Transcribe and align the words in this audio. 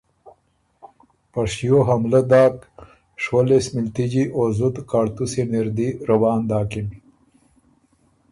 په 1.31 1.41
شیو 1.53 1.79
حملۀ 1.87 2.21
داک 2.31 2.55
شوهلیس 3.23 3.65
مِلتجی 3.75 4.23
او 4.35 4.43
زُت 4.57 4.75
کاړتُوسی 4.91 5.41
ن 5.49 5.53
اِر 5.59 5.67
دی 5.75 5.87
روان 6.09 6.39
داکِن۔ 6.49 6.87